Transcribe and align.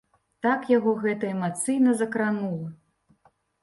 Так 0.45 0.65
яго 0.77 0.95
гэта 1.05 1.31
эмацыйна 1.35 1.97
закранула! 2.03 2.67